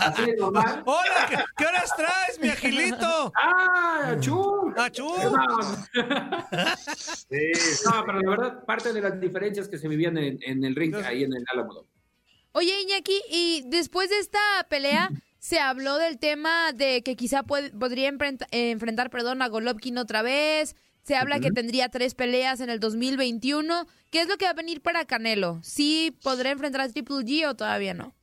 Así 0.00 0.26
de 0.26 0.34
normal. 0.34 0.82
¡Hola! 0.84 1.26
¿qué, 1.30 1.36
qué 1.56 1.64
horas 1.64 1.94
traes, 1.96 2.40
mi 2.40 2.48
agilito? 2.48 3.32
¡Ah, 3.40 4.14
achú! 4.16 4.74
¡Achú! 4.76 5.14
No, 7.84 8.04
pero 8.04 8.20
la 8.20 8.30
verdad, 8.30 8.64
parte 8.64 8.92
de 8.92 9.00
las 9.00 9.20
diferencias 9.20 9.68
que 9.68 9.78
se 9.78 9.86
vivían 9.86 10.18
en, 10.18 10.38
en 10.42 10.64
el 10.64 10.74
ring, 10.74 10.96
ahí 10.96 11.22
en 11.22 11.32
el 11.32 11.44
Álamo. 11.52 11.86
Oye, 12.50 12.82
Iñaki, 12.82 13.20
y 13.30 13.62
después 13.68 14.10
de 14.10 14.18
esta 14.18 14.40
pelea 14.68 15.10
se 15.44 15.60
habló 15.60 15.98
del 15.98 16.18
tema 16.18 16.72
de 16.72 17.02
que 17.02 17.16
quizá 17.16 17.42
puede- 17.42 17.68
podría 17.68 18.08
enfrenta- 18.08 18.46
eh, 18.50 18.70
enfrentar 18.70 19.10
perdón, 19.10 19.42
a 19.42 19.48
Golovkin 19.48 19.98
otra 19.98 20.22
vez. 20.22 20.74
Se 21.02 21.16
habla 21.16 21.38
que 21.38 21.50
tendría 21.50 21.90
tres 21.90 22.14
peleas 22.14 22.62
en 22.62 22.70
el 22.70 22.80
2021. 22.80 23.86
¿Qué 24.10 24.22
es 24.22 24.28
lo 24.28 24.38
que 24.38 24.46
va 24.46 24.52
a 24.52 24.54
venir 24.54 24.80
para 24.80 25.04
Canelo? 25.04 25.58
¿Sí 25.62 26.16
podrá 26.22 26.50
enfrentar 26.50 26.80
a 26.80 26.88
Triple 26.88 27.16
G 27.26 27.46
o 27.46 27.54
todavía 27.54 27.92
no? 27.92 28.14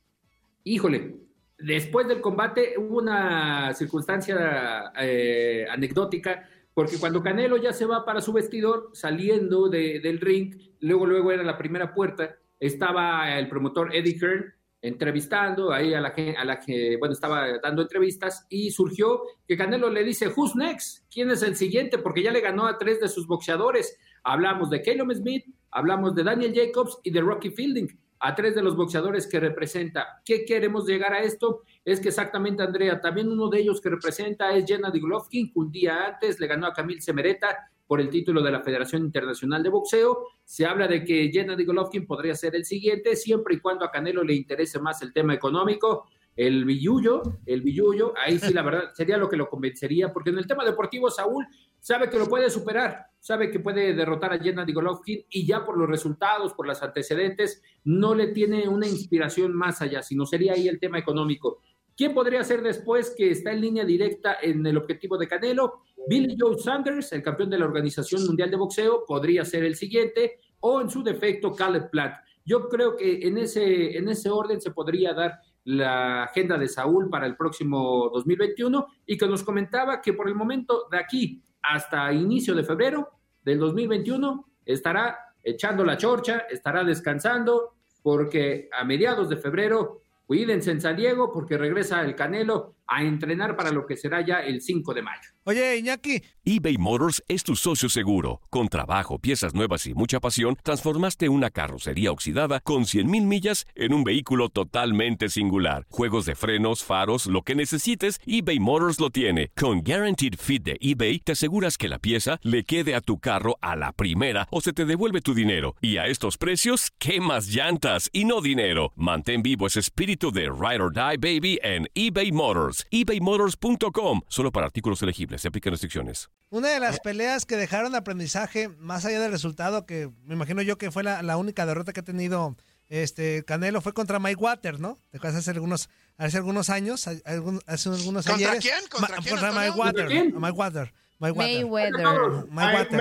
Híjole, 0.64 1.14
Después 1.58 2.08
del 2.08 2.20
combate 2.20 2.74
hubo 2.76 2.98
una 2.98 3.72
circunstancia 3.74 4.92
eh, 4.98 5.64
anecdótica, 5.70 6.48
porque 6.74 6.98
cuando 6.98 7.22
Canelo 7.22 7.56
ya 7.56 7.72
se 7.72 7.86
va 7.86 8.04
para 8.04 8.20
su 8.20 8.32
vestidor, 8.32 8.90
saliendo 8.94 9.68
del 9.68 10.18
ring, 10.18 10.56
luego, 10.80 11.06
luego 11.06 11.30
era 11.30 11.44
la 11.44 11.56
primera 11.56 11.94
puerta, 11.94 12.34
estaba 12.58 13.38
el 13.38 13.48
promotor 13.48 13.94
Eddie 13.94 14.18
Hearn 14.20 14.52
entrevistando 14.82 15.72
ahí 15.72 15.94
a 15.94 16.00
la, 16.00 16.12
a 16.36 16.44
la 16.44 16.58
que, 16.58 16.96
bueno, 16.98 17.14
estaba 17.14 17.58
dando 17.62 17.82
entrevistas 17.82 18.46
y 18.50 18.72
surgió 18.72 19.22
que 19.46 19.56
Canelo 19.56 19.88
le 19.88 20.02
dice, 20.02 20.28
who's 20.28 20.56
next? 20.56 21.04
¿Quién 21.10 21.30
es 21.30 21.42
el 21.42 21.54
siguiente? 21.54 21.98
Porque 21.98 22.22
ya 22.22 22.32
le 22.32 22.40
ganó 22.40 22.66
a 22.66 22.76
tres 22.76 23.00
de 23.00 23.08
sus 23.08 23.26
boxeadores. 23.26 23.96
Hablamos 24.24 24.70
de 24.70 24.82
Caleb 24.82 25.14
Smith, 25.14 25.46
hablamos 25.70 26.14
de 26.14 26.24
Daniel 26.24 26.52
Jacobs 26.54 26.98
y 27.04 27.10
de 27.10 27.20
Rocky 27.20 27.50
Fielding 27.50 27.88
a 28.24 28.36
tres 28.36 28.54
de 28.54 28.62
los 28.62 28.76
boxeadores 28.76 29.26
que 29.26 29.40
representa. 29.40 30.22
¿Qué 30.24 30.44
queremos 30.44 30.86
llegar 30.86 31.12
a 31.12 31.22
esto? 31.22 31.62
Es 31.84 31.98
que 31.98 32.10
exactamente, 32.10 32.62
Andrea, 32.62 33.00
también 33.00 33.28
uno 33.28 33.48
de 33.48 33.58
ellos 33.58 33.80
que 33.80 33.90
representa 33.90 34.52
es 34.54 34.64
Gennady 34.64 35.00
Golovkin, 35.00 35.52
que 35.52 35.58
un 35.58 35.72
día 35.72 36.06
antes 36.06 36.38
le 36.38 36.46
ganó 36.46 36.68
a 36.68 36.72
Camil 36.72 37.02
Semereta 37.02 37.71
por 37.86 38.00
el 38.00 38.08
título 38.08 38.42
de 38.42 38.50
la 38.50 38.62
Federación 38.62 39.02
Internacional 39.02 39.62
de 39.62 39.68
Boxeo. 39.68 40.26
Se 40.44 40.66
habla 40.66 40.88
de 40.88 41.04
que 41.04 41.30
Gennady 41.32 41.64
Golovkin 41.64 42.06
podría 42.06 42.34
ser 42.34 42.54
el 42.54 42.64
siguiente, 42.64 43.16
siempre 43.16 43.56
y 43.56 43.60
cuando 43.60 43.84
a 43.84 43.90
Canelo 43.90 44.24
le 44.24 44.34
interese 44.34 44.80
más 44.80 45.02
el 45.02 45.12
tema 45.12 45.34
económico. 45.34 46.06
El 46.34 46.64
billullo, 46.64 47.22
el 47.44 47.60
billullo, 47.60 48.14
ahí 48.16 48.38
sí 48.38 48.54
la 48.54 48.62
verdad 48.62 48.94
sería 48.94 49.18
lo 49.18 49.28
que 49.28 49.36
lo 49.36 49.50
convencería, 49.50 50.12
porque 50.12 50.30
en 50.30 50.38
el 50.38 50.46
tema 50.46 50.64
deportivo 50.64 51.10
Saúl 51.10 51.46
sabe 51.78 52.08
que 52.08 52.18
lo 52.18 52.26
puede 52.26 52.48
superar, 52.48 53.06
sabe 53.18 53.50
que 53.50 53.60
puede 53.60 53.92
derrotar 53.92 54.32
a 54.32 54.38
Gennady 54.38 54.72
Golovkin 54.72 55.26
y 55.28 55.44
ya 55.44 55.62
por 55.62 55.76
los 55.76 55.88
resultados, 55.88 56.54
por 56.54 56.66
los 56.66 56.82
antecedentes, 56.82 57.62
no 57.84 58.14
le 58.14 58.28
tiene 58.28 58.66
una 58.66 58.86
inspiración 58.86 59.52
más 59.52 59.82
allá, 59.82 60.02
sino 60.02 60.24
sería 60.24 60.54
ahí 60.54 60.68
el 60.68 60.80
tema 60.80 60.98
económico. 60.98 61.60
¿Quién 61.94 62.14
podría 62.14 62.42
ser 62.42 62.62
después 62.62 63.14
que 63.16 63.30
está 63.30 63.52
en 63.52 63.60
línea 63.60 63.84
directa 63.84 64.38
en 64.40 64.66
el 64.66 64.78
objetivo 64.78 65.18
de 65.18 65.28
Canelo? 65.28 65.82
Billy 66.08 66.36
Joe 66.38 66.58
Sanders, 66.58 67.12
el 67.12 67.22
campeón 67.22 67.50
de 67.50 67.58
la 67.58 67.66
Organización 67.66 68.24
Mundial 68.26 68.50
de 68.50 68.56
Boxeo, 68.56 69.04
podría 69.06 69.44
ser 69.44 69.64
el 69.64 69.76
siguiente, 69.76 70.40
o 70.60 70.80
en 70.80 70.90
su 70.90 71.02
defecto 71.02 71.54
Caleb 71.54 71.90
Plant. 71.90 72.14
Yo 72.44 72.68
creo 72.68 72.96
que 72.96 73.26
en 73.26 73.38
ese, 73.38 73.96
en 73.96 74.08
ese 74.08 74.30
orden 74.30 74.60
se 74.60 74.72
podría 74.72 75.14
dar 75.14 75.40
la 75.64 76.24
agenda 76.24 76.58
de 76.58 76.68
Saúl 76.68 77.08
para 77.08 77.26
el 77.26 77.36
próximo 77.36 78.10
2021 78.12 78.86
y 79.06 79.16
que 79.16 79.28
nos 79.28 79.44
comentaba 79.44 80.00
que 80.00 80.12
por 80.12 80.28
el 80.28 80.34
momento 80.34 80.88
de 80.90 80.98
aquí 80.98 81.40
hasta 81.62 82.12
inicio 82.12 82.54
de 82.54 82.64
febrero 82.64 83.10
del 83.44 83.58
2021 83.58 84.44
estará 84.64 85.18
echando 85.42 85.84
la 85.84 85.96
chorcha, 85.96 86.46
estará 86.50 86.84
descansando, 86.84 87.74
porque 88.02 88.68
a 88.72 88.84
mediados 88.84 89.28
de 89.28 89.36
febrero, 89.36 90.02
cuídense 90.26 90.70
en 90.72 90.80
San 90.80 90.96
Diego, 90.96 91.32
porque 91.32 91.58
regresa 91.58 92.02
el 92.02 92.16
Canelo 92.16 92.76
a 92.94 93.02
entrenar 93.02 93.56
para 93.56 93.70
lo 93.70 93.86
que 93.86 93.96
será 93.96 94.24
ya 94.24 94.40
el 94.40 94.60
5 94.60 94.92
de 94.92 95.02
mayo. 95.02 95.30
Oye, 95.44 95.78
Iñaki. 95.78 96.22
eBay 96.44 96.76
Motors 96.76 97.22
es 97.26 97.42
tu 97.42 97.56
socio 97.56 97.88
seguro. 97.88 98.40
Con 98.50 98.68
trabajo, 98.68 99.18
piezas 99.18 99.54
nuevas 99.54 99.86
y 99.86 99.94
mucha 99.94 100.20
pasión, 100.20 100.56
transformaste 100.62 101.28
una 101.28 101.50
carrocería 101.50 102.12
oxidada 102.12 102.60
con 102.60 102.82
100.000 102.82 103.24
millas 103.24 103.66
en 103.74 103.94
un 103.94 104.04
vehículo 104.04 104.50
totalmente 104.50 105.28
singular. 105.28 105.86
Juegos 105.88 106.26
de 106.26 106.34
frenos, 106.34 106.84
faros, 106.84 107.26
lo 107.26 107.42
que 107.42 107.54
necesites, 107.54 108.20
eBay 108.26 108.60
Motors 108.60 109.00
lo 109.00 109.10
tiene. 109.10 109.48
Con 109.56 109.82
Guaranteed 109.82 110.34
Fit 110.38 110.62
de 110.62 110.76
eBay, 110.80 111.20
te 111.20 111.32
aseguras 111.32 111.78
que 111.78 111.88
la 111.88 111.98
pieza 111.98 112.38
le 112.42 112.64
quede 112.64 112.94
a 112.94 113.00
tu 113.00 113.18
carro 113.18 113.56
a 113.62 113.74
la 113.74 113.92
primera 113.92 114.46
o 114.50 114.60
se 114.60 114.72
te 114.72 114.84
devuelve 114.84 115.22
tu 115.22 115.34
dinero. 115.34 115.76
Y 115.80 115.96
a 115.96 116.06
estos 116.06 116.36
precios, 116.36 116.92
¿qué 116.98 117.20
más 117.20 117.46
llantas 117.46 118.10
y 118.12 118.26
no 118.26 118.42
dinero? 118.42 118.92
Mantén 118.96 119.42
vivo 119.42 119.66
ese 119.66 119.80
espíritu 119.80 120.30
de 120.30 120.42
Ride 120.42 120.82
or 120.82 120.92
Die 120.92 121.16
Baby 121.16 121.58
en 121.62 121.88
eBay 121.94 122.32
Motors 122.32 122.81
ebaymotors.com. 122.90 124.22
Solo 124.28 124.52
para 124.52 124.66
artículos 124.66 125.02
elegibles. 125.02 125.42
Se 125.42 125.48
aplican 125.48 125.72
restricciones. 125.72 126.30
Una 126.50 126.68
de 126.68 126.80
las 126.80 127.00
peleas 127.00 127.46
que 127.46 127.56
dejaron 127.56 127.94
aprendizaje, 127.94 128.68
más 128.68 129.04
allá 129.04 129.20
del 129.20 129.32
resultado, 129.32 129.86
que 129.86 130.10
me 130.24 130.34
imagino 130.34 130.62
yo 130.62 130.78
que 130.78 130.90
fue 130.90 131.02
la, 131.02 131.36
única 131.36 131.66
derrota 131.66 131.92
que 131.92 132.00
ha 132.00 132.04
tenido 132.04 132.56
este 132.88 133.44
Canelo, 133.44 133.80
fue 133.80 133.94
contra 133.94 134.18
Mike 134.18 134.42
Water, 134.42 134.78
¿no? 134.78 134.98
¿Te 135.10 135.16
acuerdas 135.16 135.40
hace 135.40 135.50
algunos, 135.50 135.88
hace 136.18 136.36
algunos 136.36 136.68
años? 136.68 137.06
Hace 137.06 137.88
algunos 137.88 138.26
¿Contra 138.26 138.58
quién? 138.58 138.74
¿Contra, 138.90 139.16
quién, 139.16 139.36
contra 139.36 139.52
Mike 139.52 139.78
Water. 139.78 140.32
Mike 140.34 140.52
Water. 140.52 140.92
Mayweather. 141.22 142.46
Mayweather. 142.50 142.98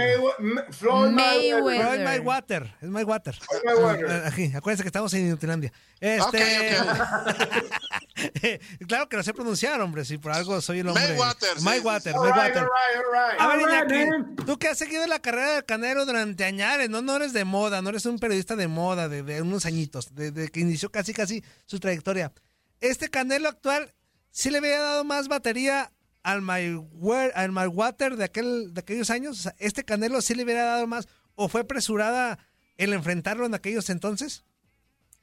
Floyd 0.72 1.12
Mayweather. 1.12 2.72
Es 2.80 2.88
Mayweather. 2.88 3.36
Aquí, 4.28 4.51
acuérdense 4.56 4.84
que 4.84 4.90
estamos 4.90 5.12
en 5.16 5.30
Newtilandia. 5.30 5.74
Este... 6.00 6.75
claro 8.88 9.10
que 9.10 9.18
lo 9.18 9.24
sé 9.24 9.34
pronunciar, 9.34 9.82
hombre. 9.82 10.06
Si 10.06 10.20
por 10.20 10.34
algo 10.34 10.62
soy 10.62 10.80
el 10.80 10.90
hombre. 10.90 11.04
Mayweather. 11.08 11.62
Mayweather. 11.62 12.16
Mayweather. 12.16 12.68
A 13.40 13.48
ver, 13.48 13.62
Iñaki, 13.62 14.46
tú 14.46 14.60
que 14.60 14.68
has 14.68 14.78
seguido 14.78 15.08
la 15.08 15.20
carrera 15.20 15.56
del 15.56 15.66
Canelo 15.66 16.06
durante 16.06 16.46
años, 16.46 16.90
¿no? 16.90 17.01
No 17.01 17.16
eres 17.16 17.34
de 17.34 17.44
moda, 17.44 17.82
no 17.82 17.90
eres 17.90 18.06
un 18.06 18.20
periodista 18.20 18.56
de 18.56 18.68
moda 18.68 19.10
de, 19.10 19.24
de 19.24 19.42
unos 19.42 19.66
añitos, 19.66 20.13
desde 20.13 20.50
que 20.50 20.60
inició 20.60 20.92
casi 20.92 21.12
casi 21.12 21.44
su 21.66 21.80
trayectoria. 21.80 22.32
Este 22.82 23.10
Canelo 23.10 23.50
actual 23.50 23.96
sí 24.30 24.51
le 24.51 24.60
había 24.60 24.80
dado 24.80 25.04
más 25.06 25.28
batería 25.28 25.92
al 26.24 26.42
Mayweather 26.42 28.16
de, 28.16 28.24
aquel, 28.24 28.74
de 28.74 28.82
aquellos 28.82 29.10
años? 29.10 29.50
¿Este 29.58 29.84
Canelo 29.84 30.22
sí 30.22 30.36
le 30.36 30.44
hubiera 30.44 30.63
dado 30.63 30.88
más 30.88 31.08
o 31.36 31.48
fue 31.48 31.62
apresurada 31.62 32.40
el 32.78 32.94
enfrentarlo 32.94 33.46
en 33.46 33.54
aquellos 33.54 33.90
entonces? 33.90 34.44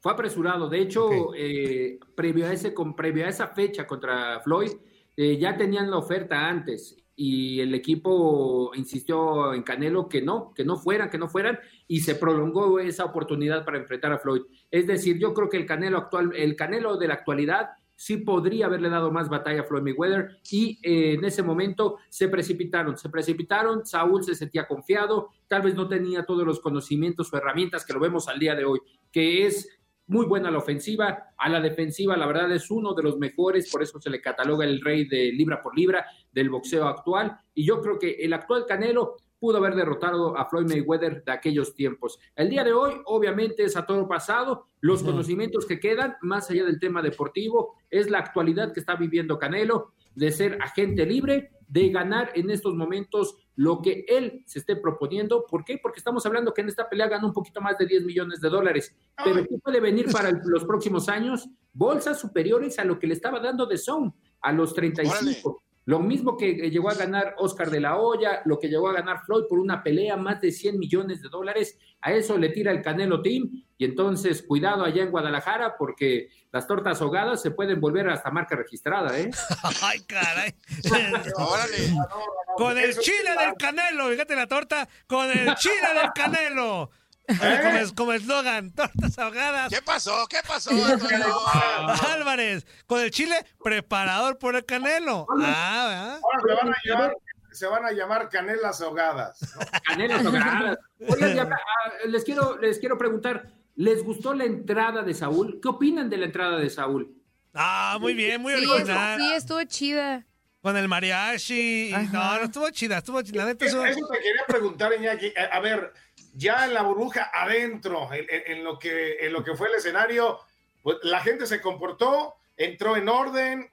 Fue 0.01 0.13
apresurado. 0.13 0.69
De 0.69 0.81
hecho, 0.81 1.35
eh, 1.37 1.99
previo, 2.15 2.47
a 2.47 2.53
ese, 2.53 2.73
con, 2.73 2.95
previo 2.95 3.27
a 3.27 3.29
esa 3.29 3.49
fecha 3.49 3.87
contra 3.87 4.41
Floyd, 4.41 4.73
eh, 5.17 5.39
ya 5.39 5.57
tenían 5.57 5.91
la 5.91 5.99
oferta 5.99 6.49
antes 6.49 6.97
y 7.21 7.59
el 7.61 7.75
equipo 7.75 8.71
insistió 8.77 9.53
en 9.53 9.65
Canelo 9.65 10.09
que 10.09 10.23
no, 10.23 10.55
que 10.55 10.65
no 10.65 10.77
fueran, 10.77 11.11
que 11.11 11.19
no 11.19 11.29
fueran, 11.29 11.59
y 11.89 11.99
se 11.99 12.15
prolongó 12.15 12.79
esa 12.79 13.05
oportunidad 13.05 13.65
para 13.65 13.79
enfrentar 13.79 14.13
a 14.13 14.19
Floyd. 14.19 14.43
Es 14.71 14.87
decir, 14.87 15.19
yo 15.19 15.35
creo 15.35 15.49
que 15.49 15.57
el 15.57 15.67
Canelo 15.67 15.99
actual, 15.99 16.31
el 16.37 16.55
Canelo 16.55 16.97
de 16.97 17.09
la 17.09 17.15
actualidad 17.15 17.71
sí 17.99 18.19
podría 18.19 18.67
haberle 18.67 18.91
dado 18.91 19.11
más 19.11 19.29
batalla 19.29 19.63
a 19.63 19.65
Floyd 19.65 19.83
Mayweather 19.83 20.39
y 20.53 20.79
eh, 20.85 21.15
en 21.15 21.25
ese 21.25 21.43
momento 21.43 21.97
se 22.09 22.29
precipitaron, 22.29 22.97
se 22.97 23.09
precipitaron, 23.09 23.85
Saúl 23.85 24.23
se 24.23 24.37
sentía 24.37 24.69
confiado, 24.69 25.31
tal 25.49 25.63
vez 25.63 25.75
no 25.75 25.89
tenía 25.89 26.25
todos 26.25 26.47
los 26.47 26.61
conocimientos 26.61 27.33
o 27.33 27.37
herramientas 27.37 27.85
que 27.85 27.93
lo 27.93 27.99
vemos 27.99 28.29
al 28.29 28.39
día 28.39 28.55
de 28.55 28.65
hoy, 28.65 28.79
que 29.11 29.47
es 29.47 29.81
muy 30.07 30.27
buena 30.27 30.49
la 30.49 30.59
ofensiva, 30.59 31.35
a 31.37 31.49
la 31.49 31.61
defensiva 31.61 32.17
la 32.17 32.29
verdad 32.29 32.53
es 32.53 32.71
uno 32.71 32.95
de 32.95 33.03
los 33.03 33.19
mejores, 33.19 33.69
por 33.69 33.83
eso 33.83 34.01
se 34.01 34.11
le 34.11 34.21
cataloga 34.21 34.65
el 34.65 34.81
rey 34.81 35.09
de 35.09 35.33
libra 35.33 35.61
por 35.61 35.77
libra 35.77 36.07
del 36.31 36.51
boxeo 36.51 36.87
actual 36.87 37.37
y 37.53 37.67
yo 37.67 37.83
creo 37.83 37.99
que 37.99 38.13
el 38.21 38.33
actual 38.33 38.65
Canelo 38.65 39.17
pudo 39.39 39.59
haber 39.59 39.75
derrotado 39.75 40.37
a 40.37 40.49
Floyd 40.49 40.67
Mayweather 40.67 41.25
de 41.25 41.33
aquellos 41.33 41.75
tiempos. 41.75 42.19
El 42.35 42.51
día 42.51 42.65
de 42.65 42.73
hoy, 42.73 42.95
obviamente, 43.07 43.65
es 43.65 43.77
a 43.77 43.87
todo 43.87 44.09
pasado. 44.09 44.67
Los 44.81 45.03
conocimientos 45.03 45.67
que 45.67 45.81
quedan, 45.81 46.17
más 46.23 46.51
allá 46.51 46.65
del 46.65 46.81
tema 46.81 47.03
deportivo, 47.03 47.77
es 47.91 48.11
la 48.11 48.19
actualidad 48.19 48.73
que 48.73 48.81
está 48.81 48.97
viviendo 48.97 49.39
Canelo, 49.39 49.93
de 50.15 50.33
ser 50.33 50.59
agente 50.61 51.07
libre, 51.07 51.51
de 51.69 51.91
ganar 51.91 52.33
en 52.35 52.51
estos 52.51 52.75
momentos 52.75 53.37
lo 53.55 53.83
que 53.83 54.05
él 54.09 54.43
se 54.47 54.59
esté 54.61 54.77
proponiendo. 54.77 55.45
¿Por 55.47 55.65
qué? 55.65 55.79
Porque 55.81 55.99
estamos 55.99 56.25
hablando 56.27 56.55
que 56.55 56.63
en 56.63 56.69
esta 56.69 56.89
pelea 56.89 57.09
gana 57.09 57.27
un 57.27 57.33
poquito 57.33 57.61
más 57.61 57.77
de 57.79 57.87
10 57.87 58.05
millones 58.05 58.41
de 58.41 58.49
dólares. 58.49 58.97
Pero 59.23 59.45
¿qué 59.45 59.59
puede 59.63 59.81
venir 59.81 60.11
para 60.11 60.31
los 60.45 60.65
próximos 60.65 61.09
años? 61.09 61.49
Bolsas 61.73 62.19
superiores 62.19 62.79
a 62.79 62.85
lo 62.85 62.99
que 62.99 63.07
le 63.07 63.15
estaba 63.15 63.39
dando 63.41 63.67
de 63.67 63.77
Zone 63.77 64.13
a 64.41 64.53
los 64.53 64.75
35. 64.75 65.63
Lo 65.89 66.01
mismo 66.01 66.37
que 66.37 66.53
llegó 66.53 66.91
a 66.91 66.95
ganar 66.95 67.35
Oscar 67.39 67.71
de 67.71 67.81
la 67.81 67.97
Hoya, 67.97 68.43
lo 68.45 68.59
que 68.59 68.69
llegó 68.69 68.91
a 68.91 68.93
ganar 68.93 69.25
Floyd 69.25 69.45
por 69.49 69.59
una 69.59 69.83
pelea, 69.83 70.19
más 70.19 70.39
de 70.39 70.53
100 70.53 70.79
millones 70.79 71.23
de 71.23 71.31
dólares. 71.31 71.79
A 72.03 72.13
eso 72.13 72.37
le 72.37 72.51
tira 72.51 72.73
el 72.73 72.83
Canelo 72.83 73.23
Team. 73.23 73.65
Y 73.79 73.87
entonces, 73.87 74.43
cuidado 74.43 74.85
allá 74.85 75.03
en 75.03 75.11
Guadalajara, 75.11 75.79
porque 75.79 76.29
las 76.53 76.67
tortas 76.67 77.01
ahogadas 77.01 77.41
se 77.41 77.53
pueden 77.53 77.81
volver 77.81 78.11
hasta 78.11 78.31
marca 78.31 78.55
registrada, 78.55 79.19
¿eh? 79.19 79.31
¡Ay, 79.83 80.01
caray! 80.01 80.55
Con 82.59 82.77
el 82.77 82.95
chile 82.99 83.31
del 83.41 83.55
Canelo, 83.59 84.11
fíjate 84.11 84.37
la 84.37 84.47
torta, 84.47 84.87
con 85.07 85.31
el 85.31 85.55
chile 85.55 85.95
del 85.95 86.11
Canelo. 86.15 86.91
¿Eh? 87.29 87.85
Como 87.95 88.13
eslogan, 88.13 88.71
tortas 88.75 89.19
ahogadas. 89.19 89.69
¿Qué 89.73 89.83
pasó? 89.83 90.27
¿Qué 90.29 90.39
pasó? 90.47 90.71
Álvarez, 92.13 92.67
con 92.87 93.01
el 93.01 93.11
chile, 93.11 93.37
preparador 93.63 94.39
por 94.39 94.57
el 94.57 94.65
canelo. 94.65 95.27
Ah, 95.43 96.19
Ahora 96.23 96.41
se 96.43 96.55
van 96.55 96.69
a 96.73 96.77
llamar, 96.85 97.17
se 97.53 97.67
van 97.67 97.85
a 97.85 97.93
llamar 97.93 98.29
canelas 98.29 98.81
ahogadas. 98.81 99.39
Canelas 99.87 100.25
ahogadas. 100.25 100.79
Ah, 101.01 101.93
les 102.07 102.25
quiero, 102.25 102.59
les 102.59 102.79
quiero 102.79 102.97
preguntar, 102.97 103.51
¿les 103.77 104.03
gustó 104.03 104.33
la 104.35 104.45
entrada 104.45 105.03
de 105.03 105.15
Saúl? 105.15 105.61
¿Qué 105.63 105.69
opinan 105.69 106.09
de 106.09 106.17
la 106.17 106.27
entrada 106.27 106.57
de 106.57 106.71
Saúl? 106.71 107.15
Ah, 107.55 107.99
muy 108.01 108.15
bien, 108.15 108.41
muy 108.41 108.55
original. 108.55 109.19
Sí, 109.21 109.33
estuvo 109.35 109.63
chida. 109.65 110.25
Con 110.63 110.77
el 110.77 110.89
mariachi. 110.89 111.93
No, 112.13 112.37
no 112.39 112.45
estuvo 112.45 112.69
chida, 112.71 112.99
estuvo 112.99 113.23
chida. 113.23 113.51
eso, 113.51 113.85
eso 113.85 114.07
te 114.09 114.19
quería 114.19 114.45
preguntar, 114.47 114.93
Iñaki. 114.93 115.33
A 115.53 115.61
ver, 115.61 115.93
ya 116.39 116.65
en 116.65 116.75
la 116.75 116.83
burbuja 116.83 117.31
adentro, 117.35 118.09
en, 118.13 118.65
lo, 118.65 118.79
que, 118.79 119.27
en 119.27 119.33
lo 119.33 119.43
que 119.43 119.55
fue 119.55 119.69
el 119.69 119.75
escenario, 119.75 120.39
pues 120.83 120.99
la 121.03 121.21
gente 121.21 121.47
se 121.47 121.61
comportó 121.61 122.39
entró 122.59 122.97
en 122.97 123.09
orden, 123.09 123.71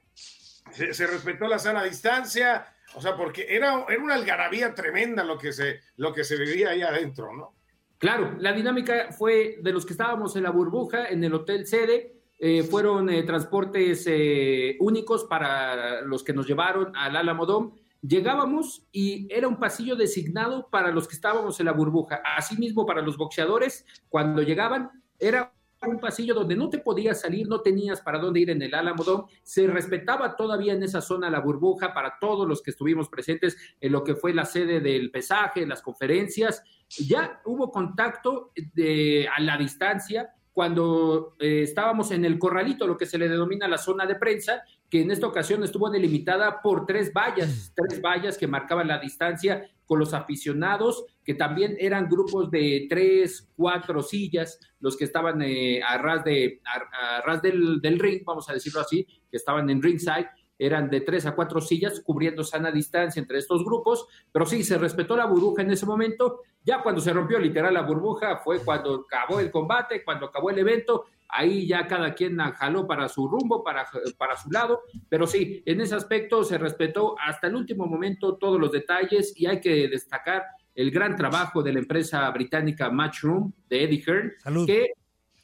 se, 0.70 1.06
respetó 1.06 1.46
la 1.48 1.58
sana 1.58 1.82
distancia, 1.82 2.66
o 2.94 3.00
sea, 3.00 3.16
porque 3.16 3.46
era, 3.48 3.84
era 3.88 4.02
una 4.02 4.14
algarabía 4.14 4.74
tremenda 4.74 5.24
lo 5.24 5.36
que, 5.36 5.52
se, 5.52 5.80
lo 5.96 6.14
que 6.14 6.24
se 6.24 6.36
vivía 6.36 6.70
ahí 6.70 6.82
adentro, 6.82 7.34
¿no? 7.34 7.54
Claro, 7.98 8.36
la 8.38 8.52
dinámica 8.52 9.10
fue 9.10 9.58
de 9.60 9.72
los 9.72 9.84
que 9.84 9.92
estábamos 9.92 10.36
en 10.36 10.44
la 10.44 10.50
burbuja, 10.50 11.08
en 11.08 11.24
el 11.24 11.34
hotel 11.34 11.66
sede, 11.66 12.12
eh, 12.38 12.62
fueron 12.62 13.08
eh, 13.08 13.22
transportes 13.22 14.04
eh, 14.06 14.76
únicos 14.80 15.24
para 15.24 16.02
los 16.02 16.22
que 16.22 16.34
nos 16.34 16.46
llevaron 16.46 16.94
al 16.94 17.16
Alamodón. 17.16 17.72
Llegábamos 18.06 18.86
y 18.92 19.26
era 19.34 19.48
un 19.48 19.58
pasillo 19.58 19.96
designado 19.96 20.68
para 20.70 20.92
los 20.92 21.08
que 21.08 21.14
estábamos 21.14 21.58
en 21.60 21.66
la 21.66 21.72
burbuja. 21.72 22.22
Asimismo, 22.36 22.86
para 22.86 23.02
los 23.02 23.16
boxeadores, 23.16 23.84
cuando 24.08 24.42
llegaban, 24.42 24.90
era 25.18 25.52
un 25.86 25.98
pasillo 25.98 26.34
donde 26.34 26.56
no 26.56 26.68
te 26.68 26.78
podías 26.78 27.20
salir, 27.20 27.48
no 27.48 27.60
tenías 27.60 28.00
para 28.00 28.18
dónde 28.18 28.40
ir 28.40 28.50
en 28.50 28.62
el 28.62 28.74
Alamodón. 28.74 29.26
Se 29.42 29.66
respetaba 29.66 30.36
todavía 30.36 30.72
en 30.72 30.82
esa 30.82 31.00
zona 31.00 31.30
la 31.30 31.40
burbuja 31.40 31.94
para 31.94 32.18
todos 32.20 32.46
los 32.48 32.62
que 32.62 32.70
estuvimos 32.70 33.08
presentes 33.08 33.56
en 33.80 33.92
lo 33.92 34.02
que 34.04 34.14
fue 34.14 34.34
la 34.34 34.44
sede 34.44 34.80
del 34.80 35.10
pesaje, 35.10 35.66
las 35.66 35.82
conferencias. 35.82 36.62
Ya 36.88 37.40
hubo 37.44 37.70
contacto 37.70 38.52
de, 38.74 39.28
a 39.34 39.40
la 39.40 39.56
distancia 39.56 40.32
cuando 40.56 41.36
eh, 41.38 41.60
estábamos 41.64 42.10
en 42.12 42.24
el 42.24 42.38
corralito, 42.38 42.86
lo 42.86 42.96
que 42.96 43.04
se 43.04 43.18
le 43.18 43.28
denomina 43.28 43.68
la 43.68 43.76
zona 43.76 44.06
de 44.06 44.14
prensa, 44.14 44.62
que 44.88 45.02
en 45.02 45.10
esta 45.10 45.26
ocasión 45.26 45.62
estuvo 45.62 45.90
delimitada 45.90 46.62
por 46.62 46.86
tres 46.86 47.12
vallas, 47.12 47.74
tres 47.76 48.00
vallas 48.00 48.38
que 48.38 48.46
marcaban 48.46 48.88
la 48.88 48.98
distancia 48.98 49.68
con 49.84 49.98
los 49.98 50.14
aficionados, 50.14 51.04
que 51.22 51.34
también 51.34 51.76
eran 51.78 52.08
grupos 52.08 52.50
de 52.50 52.86
tres, 52.88 53.52
cuatro 53.54 54.00
sillas, 54.00 54.58
los 54.80 54.96
que 54.96 55.04
estaban 55.04 55.42
eh, 55.42 55.82
a 55.86 55.98
ras, 55.98 56.24
de, 56.24 56.62
a, 56.64 57.18
a 57.18 57.20
ras 57.20 57.42
del, 57.42 57.82
del 57.82 57.98
ring, 57.98 58.22
vamos 58.24 58.48
a 58.48 58.54
decirlo 58.54 58.80
así, 58.80 59.04
que 59.30 59.36
estaban 59.36 59.68
en 59.68 59.82
ringside, 59.82 60.30
eran 60.58 60.88
de 60.90 61.00
tres 61.00 61.26
a 61.26 61.34
cuatro 61.34 61.60
sillas, 61.60 62.00
cubriendo 62.00 62.44
sana 62.44 62.70
distancia 62.70 63.20
entre 63.20 63.38
estos 63.38 63.64
grupos, 63.64 64.06
pero 64.32 64.46
sí, 64.46 64.64
se 64.64 64.78
respetó 64.78 65.16
la 65.16 65.26
burbuja 65.26 65.62
en 65.62 65.70
ese 65.70 65.86
momento. 65.86 66.40
Ya 66.64 66.82
cuando 66.82 67.00
se 67.00 67.12
rompió 67.12 67.38
literal 67.38 67.74
la 67.74 67.82
burbuja 67.82 68.38
fue 68.38 68.60
cuando 68.64 69.06
acabó 69.06 69.40
el 69.40 69.50
combate, 69.50 70.02
cuando 70.04 70.26
acabó 70.26 70.50
el 70.50 70.58
evento, 70.58 71.04
ahí 71.28 71.66
ya 71.66 71.86
cada 71.86 72.14
quien 72.14 72.38
jaló 72.38 72.86
para 72.86 73.08
su 73.08 73.28
rumbo, 73.28 73.62
para, 73.62 73.86
para 74.16 74.36
su 74.36 74.50
lado, 74.50 74.82
pero 75.08 75.26
sí, 75.26 75.62
en 75.66 75.80
ese 75.80 75.94
aspecto 75.94 76.44
se 76.44 76.58
respetó 76.58 77.16
hasta 77.18 77.46
el 77.46 77.56
último 77.56 77.86
momento 77.86 78.36
todos 78.36 78.60
los 78.60 78.72
detalles 78.72 79.32
y 79.36 79.46
hay 79.46 79.60
que 79.60 79.88
destacar 79.88 80.44
el 80.74 80.90
gran 80.90 81.16
trabajo 81.16 81.62
de 81.62 81.72
la 81.72 81.78
empresa 81.78 82.30
británica 82.30 82.90
Matchroom 82.90 83.52
de 83.68 83.84
Eddie 83.84 84.04
Hearn, 84.06 84.32
Salud. 84.38 84.66
que 84.66 84.92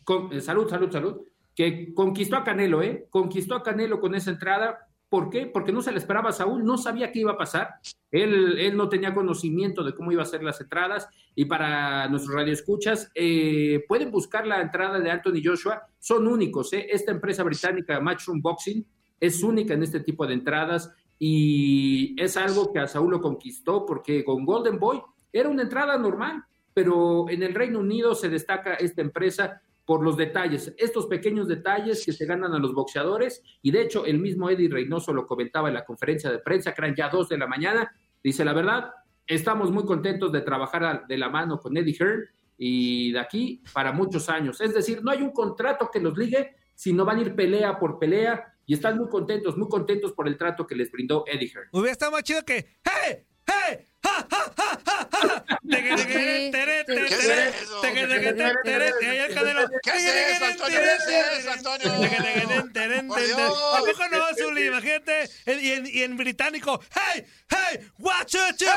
con, 0.05 0.41
salud, 0.41 0.69
salud, 0.69 0.91
salud, 0.91 1.23
que 1.55 1.93
conquistó 1.95 2.37
a 2.37 2.45
Canelo, 2.45 2.83
¿eh? 2.83 3.07
Conquistó 3.11 3.55
a 3.55 3.63
Canelo 3.63 4.01
con 4.01 4.15
esa 4.15 4.31
entrada, 4.31 4.89
¿Por 5.13 5.29
qué? 5.29 5.45
Porque 5.45 5.73
no 5.73 5.83
se 5.83 5.93
le 5.93 5.99
esperaba 5.99 6.31
a 6.31 6.33
Saúl, 6.33 6.65
no 6.65 6.79
sabía 6.79 7.13
qué 7.13 7.19
iba 7.19 7.33
a 7.33 7.37
pasar. 7.37 7.75
Él, 8.11 8.59
él 8.59 8.75
no 8.79 8.89
tenía 8.89 9.13
conocimiento 9.13 9.85
de 9.85 9.95
cómo 9.95 10.11
iba 10.11 10.23
a 10.23 10.25
ser 10.25 10.43
las 10.43 10.59
entradas. 10.59 11.07
Y 11.35 11.45
para 11.45 12.09
nuestros 12.09 12.35
radioescuchas, 12.35 13.13
eh, 13.15 13.85
pueden 13.87 14.11
buscar 14.11 14.47
la 14.47 14.63
entrada 14.63 14.99
de 14.99 15.11
Anthony 15.11 15.43
Joshua. 15.45 15.83
Son 15.99 16.27
únicos. 16.27 16.73
¿eh? 16.73 16.87
Esta 16.91 17.13
empresa 17.13 17.43
británica, 17.43 18.01
Matchroom 18.01 18.41
Boxing, 18.41 18.87
es 19.21 19.43
única 19.43 19.75
en 19.75 19.83
este 19.83 20.01
tipo 20.01 20.27
de 20.27 20.33
entradas. 20.33 20.91
Y 21.19 22.19
es 22.19 22.39
algo 22.39 22.73
que 22.73 22.79
a 22.79 22.87
Saúl 22.87 23.11
lo 23.11 23.21
conquistó 23.21 23.85
porque 23.85 24.25
con 24.25 24.47
Golden 24.47 24.79
Boy 24.79 25.03
era 25.31 25.51
una 25.51 25.65
entrada 25.65 25.99
normal. 25.99 26.43
Pero 26.73 27.29
en 27.29 27.43
el 27.43 27.53
Reino 27.53 27.81
Unido 27.81 28.15
se 28.15 28.31
destaca 28.31 28.77
esta 28.77 29.03
empresa 29.03 29.61
por 29.85 30.03
los 30.03 30.17
detalles, 30.17 30.73
estos 30.79 31.07
pequeños 31.07 31.49
detalles 31.49 32.05
que 32.05 32.13
se 32.13 32.27
ganan 32.27 32.53
a 32.53 32.59
los 32.59 32.73
boxeadores, 32.73 33.43
y 33.63 33.71
de 33.71 33.83
hecho 33.83 34.07
el 34.07 34.19
mismo 34.19 34.49
Eddie 34.49 34.69
Reynoso 34.69 35.13
lo 35.13 35.27
comentaba 35.27 35.69
en 35.69 35.75
la 35.75 35.85
conferencia 35.85 36.31
de 36.31 36.39
prensa, 36.39 36.73
que 36.73 36.81
eran 36.81 36.95
ya 36.95 37.09
dos 37.09 37.29
de 37.29 37.39
la 37.39 37.47
mañana, 37.47 37.93
dice 38.23 38.45
la 38.45 38.53
verdad, 38.53 38.93
estamos 39.27 39.71
muy 39.71 39.85
contentos 39.85 40.31
de 40.33 40.41
trabajar 40.43 41.07
de 41.07 41.19
la 41.19 41.29
mano 41.29 41.59
con 41.59 41.77
Eddie 41.77 41.97
Hearn 41.99 42.25
y 42.57 43.13
de 43.13 43.19
aquí 43.19 43.63
para 43.73 43.93
muchos 43.93 44.29
años, 44.29 44.61
es 44.61 44.73
decir, 44.73 45.03
no 45.03 45.11
hay 45.11 45.23
un 45.23 45.33
contrato 45.33 45.91
que 45.93 46.01
los 46.01 46.17
ligue, 46.17 46.55
sino 46.75 47.05
van 47.05 47.19
a 47.19 47.23
ir 47.23 47.35
pelea 47.35 47.79
por 47.79 47.99
pelea, 47.99 48.49
y 48.65 48.75
están 48.75 48.97
muy 48.97 49.09
contentos, 49.09 49.57
muy 49.57 49.69
contentos 49.69 50.13
por 50.13 50.29
el 50.29 50.39
trato 50.39 50.67
que 50.67 50.77
les 50.77 50.91
brindó 50.91 51.25
Eddie 51.27 51.49
Hearn. 51.49 51.69
Hubiera 51.73 51.93
estado 51.93 52.21
chido 52.21 52.45
que 52.45 52.79
¡Hey! 52.85 53.25
¡Hey! 53.47 53.87
¿Qué 55.71 55.95
es 55.95 57.21
tere, 57.21 57.49
eso? 57.49 57.81
teque, 57.81 58.07
teque, 58.07 58.33
tere, 58.33 58.55
tere, 58.65 58.93
y 59.01 59.05
ahí 59.05 59.19
el 59.19 59.35
Canelo. 59.35 59.69
¿Qué 59.83 59.91
es 59.91 60.05
eso, 60.05 60.45
Antonio? 60.45 60.81
¿Qué 60.81 60.95
es 60.95 61.39
eso, 61.39 61.51
Antonio? 61.53 61.93
¿A 63.75 63.79
poco 63.79 64.09
no, 64.11 64.35
Zuli? 64.37 64.71
Y 65.47 66.03
en, 66.03 66.17
británico. 66.17 66.81
¡Hey! 66.95 67.25
¡Hey! 67.49 67.91
¡Watch 67.99 68.35
it, 68.35 68.57
chip! 68.57 68.69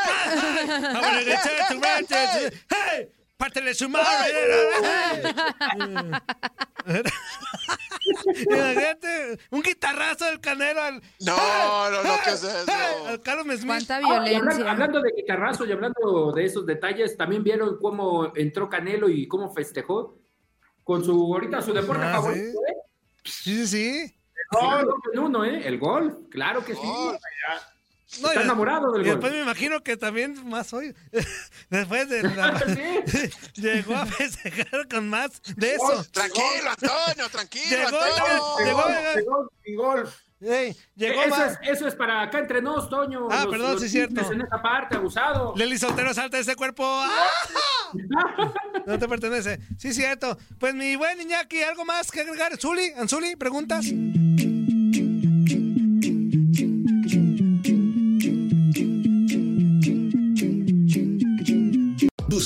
¡Hey! 2.69 3.09
¡Pártele 3.37 3.73
su 3.73 3.89
madre! 3.89 4.33
Imagínate, 8.49 9.39
un 9.51 9.61
guitarrazo 9.61 10.25
del 10.25 10.39
Canelo 10.39 10.81
al... 10.81 11.01
No, 11.25 11.89
no, 11.89 12.03
no, 12.03 12.09
¿qué 12.23 12.29
es 12.31 12.43
eso? 12.43 12.71
Al 13.07 13.21
Carlos 13.21 13.45
Smith. 13.59 13.65
Cuánta 13.67 13.95
Ah, 13.95 13.99
hablando, 13.99 14.29
violencia. 14.29 14.71
hablando 14.71 15.01
de 15.01 15.13
guitarrazo 15.15 15.65
y 15.65 15.71
hablando 15.71 16.31
de 16.33 16.45
esos 16.45 16.65
detalles, 16.65 17.17
también 17.17 17.43
vieron 17.43 17.77
cómo 17.81 18.31
entró 18.35 18.69
Canelo 18.69 19.09
y 19.09 19.27
cómo 19.27 19.53
festejó 19.53 20.17
con 20.83 21.03
su 21.03 21.11
ahorita 21.33 21.61
su 21.61 21.73
deporte 21.73 22.03
Ah, 22.05 22.13
favorito, 22.13 22.59
¿eh? 22.67 22.75
Sí, 23.23 23.65
sí, 23.65 23.67
sí. 23.67 24.15
El 24.51 24.85
golf 24.85 25.03
en 25.13 25.19
uno, 25.19 25.43
¿eh? 25.45 25.67
El 25.67 25.79
golf, 25.79 26.13
claro 26.29 26.63
que 26.63 26.73
sí. 26.75 26.81
Gol. 26.83 27.17
No, 28.21 28.27
Está 28.29 28.43
enamorado 28.43 28.91
del 28.91 29.05
Y 29.05 29.09
después 29.09 29.33
me 29.33 29.41
imagino 29.41 29.81
que 29.81 29.97
también 29.97 30.47
más 30.47 30.71
hoy. 30.73 30.95
Después 31.69 32.07
de 32.07 32.21
la... 32.23 32.63
Llegó 33.55 33.95
a 33.95 34.05
festejar 34.05 34.87
con 34.87 35.09
más 35.09 35.41
de 35.55 35.73
eso. 35.75 36.05
Tranquilo, 36.11 36.69
Antonio, 36.69 37.29
tranquilo, 37.31 37.65
Llegó, 37.69 37.99
Antonio. 37.99 39.13
llegó, 39.15 39.35
golf 39.35 39.51
y 39.65 39.75
golf. 39.75 40.15
Ey, 40.41 40.75
llegó 40.95 41.21
Eso 41.23 41.29
más. 41.35 41.51
es, 41.63 41.69
eso 41.69 41.87
es 41.87 41.95
para 41.95 42.21
acá 42.21 42.39
entre 42.39 42.61
nos, 42.61 42.89
Toño. 42.89 43.27
Ah, 43.31 43.45
Los- 43.45 43.51
perdón, 43.53 43.71
los 43.71 43.79
sí 43.79 43.85
es 43.87 43.91
cierto. 43.93 44.31
En 44.31 44.41
esa 44.41 44.61
parte, 44.61 44.95
abusado. 44.97 45.53
Leli 45.55 45.77
Soltero 45.77 46.13
salta 46.13 46.37
de 46.37 46.43
ese 46.43 46.55
cuerpo. 46.55 46.83
¡Ah! 46.85 47.25
No 48.85 48.99
te 48.99 49.07
pertenece. 49.07 49.59
Sí, 49.79 49.93
cierto. 49.93 50.37
Pues 50.59 50.75
mi 50.75 50.95
buen 50.95 51.19
Iñaki, 51.21 51.63
¿algo 51.63 51.85
más 51.85 52.11
que 52.11 52.21
agregar? 52.21 52.55
Zuli, 52.57 52.91
Anzuli, 52.97 53.35
preguntas. 53.35 53.85